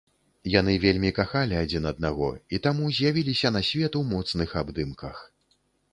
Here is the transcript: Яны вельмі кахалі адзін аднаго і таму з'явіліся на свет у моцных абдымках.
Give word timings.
Яны 0.51 0.73
вельмі 0.85 1.11
кахалі 1.17 1.57
адзін 1.63 1.85
аднаго 1.91 2.29
і 2.57 2.61
таму 2.69 2.89
з'явіліся 3.01 3.53
на 3.57 3.61
свет 3.71 3.99
у 4.03 4.05
моцных 4.15 4.59
абдымках. 4.63 5.17